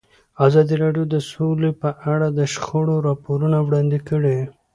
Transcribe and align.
ازادي 0.45 0.75
راډیو 0.83 1.05
د 1.13 1.15
سوله 1.29 1.69
په 1.81 1.89
اړه 2.13 2.27
د 2.31 2.39
شخړو 2.53 2.95
راپورونه 3.07 3.57
وړاندې 3.61 3.99
کړي. 4.09 4.37